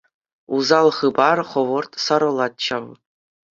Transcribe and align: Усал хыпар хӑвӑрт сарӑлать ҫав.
Усал 0.55 0.87
хыпар 0.97 1.39
хӑвӑрт 1.51 1.91
сарӑлать 2.07 2.61
ҫав. 2.71 2.85